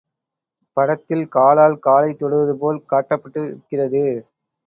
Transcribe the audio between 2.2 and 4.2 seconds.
தொடுவது போல் காட்டப்பட்டிருக்கிறது.